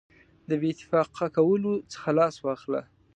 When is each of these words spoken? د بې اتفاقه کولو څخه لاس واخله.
د 0.49 0.51
بې 0.61 0.69
اتفاقه 0.73 1.25
کولو 1.35 1.73
څخه 1.93 2.09
لاس 2.19 2.35
واخله. 2.41 2.81